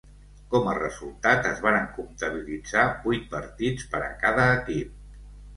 Com 0.53 0.69
a 0.71 0.71
resultat, 0.77 1.49
es 1.49 1.61
varen 1.65 1.85
comptabilitzar 1.99 2.87
vuit 3.05 3.29
partits 3.35 3.87
per 3.93 4.03
a 4.07 4.09
cada 4.25 4.49
equip. 4.57 4.99